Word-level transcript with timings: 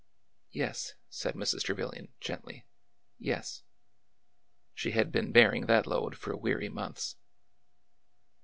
Yes," 0.49 0.95
said 1.11 1.35
Mrs. 1.35 1.61
Trevilian, 1.61 2.11
gently; 2.19 2.65
"yes." 3.19 3.61
She 4.73 4.93
had 4.93 5.11
been 5.11 5.31
bearing 5.31 5.67
that 5.67 5.85
load 5.85 6.17
for 6.17 6.35
weary 6.35 6.69
months. 6.69 7.17